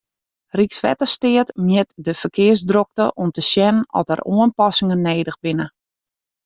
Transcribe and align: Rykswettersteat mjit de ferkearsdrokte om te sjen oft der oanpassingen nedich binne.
Rykswettersteat 0.59 1.49
mjit 1.65 1.89
de 2.05 2.13
ferkearsdrokte 2.21 3.05
om 3.23 3.29
te 3.35 3.43
sjen 3.49 3.77
oft 3.97 4.09
der 4.09 4.21
oanpassingen 4.35 5.03
nedich 5.09 5.37
binne. 5.43 5.67